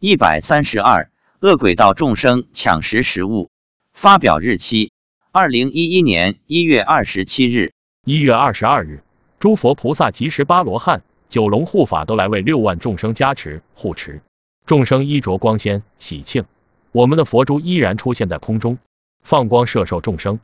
[0.00, 3.50] 一百三十二，恶鬼道众生抢食食物。
[3.92, 4.92] 发表日期：
[5.32, 7.72] 二零一一年一月二十七日。
[8.04, 9.02] 一月二十二日，
[9.40, 14.22] 诸佛菩萨及十八罗汉、九龙护法都来为六万众生加持护持。
[14.66, 16.44] 众生衣着光鲜喜庆，
[16.92, 18.78] 我们的佛珠依然出现在空中，
[19.24, 20.38] 放光摄受众生。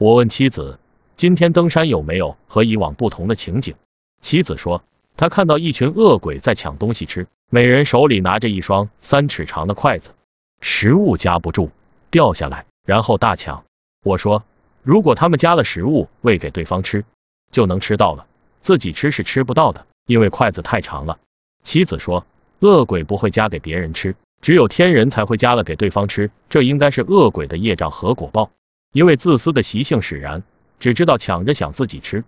[0.00, 0.80] 我问妻子，
[1.16, 3.76] 今天登山有没有和以往不同的情景？
[4.20, 4.82] 妻子说，
[5.18, 10.12] 他看到一群恶鬼在抢东西吃，每人手里拿着一双三尺长的筷子，
[10.60, 11.72] 食物夹不住
[12.10, 13.64] 掉下来，然后大抢。
[14.04, 14.44] 我说，
[14.84, 17.04] 如果他们夹了食物喂给对方吃，
[17.50, 18.26] 就能吃到了，
[18.62, 21.18] 自己吃是吃不到的，因为筷子太长了。
[21.64, 22.24] 妻子说。
[22.60, 28.50] 恶鬼不会夹给别人吃，只有天人才会夹了给对方吃，这应该是恶鬼的业障和果报。
[28.92, 30.42] 因为自私的习性使然，
[30.80, 32.24] 只知道抢着想自己吃，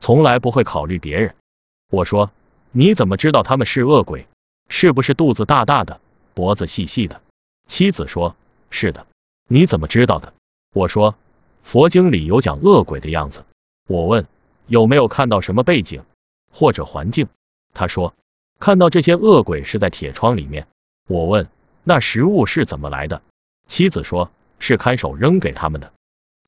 [0.00, 1.34] 从来不会考虑别人。
[1.90, 2.30] 我说，
[2.76, 4.26] 你怎么知道他们是恶鬼？
[4.68, 6.00] 是不是肚子大大的，
[6.34, 7.22] 脖子细细的？
[7.68, 8.34] 妻子说，
[8.68, 9.06] 是的。
[9.48, 10.34] 你怎么知道的？
[10.72, 11.14] 我说，
[11.62, 13.44] 佛经里有讲恶鬼的样子。
[13.86, 14.26] 我问，
[14.66, 16.02] 有没有看到什么背景
[16.50, 17.28] 或者环境？
[17.74, 18.12] 他说。
[18.58, 20.66] 看到这些恶鬼是在铁窗里面，
[21.06, 21.48] 我问
[21.84, 23.22] 那食物是怎么来的？
[23.68, 25.92] 妻子说是看守扔给他们的。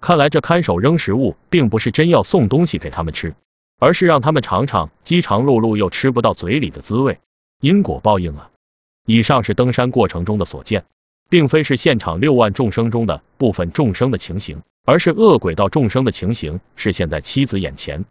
[0.01, 3.35] 看来这看守扔食物，并不是真要送东西给他们吃，
[3.79, 7.19] 而是让他们尝尝饥肠辘辘又吃不到嘴里的滋味。
[7.61, 8.51] 因果报应啊！
[9.07, 10.85] 以上是登山过程中的所见，
[11.31, 18.05] 并非是现场六万众生中的部分众生的情形，而是恶鬼道众生的情形，是现在妻子眼前。